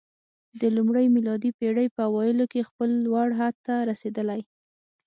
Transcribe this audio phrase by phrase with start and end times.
[0.59, 4.41] د لومړۍ میلادي پېړۍ په اوایلو کې خپل لوړ حد ته رسېدلی